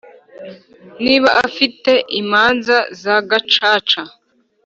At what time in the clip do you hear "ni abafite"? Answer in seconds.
1.03-1.91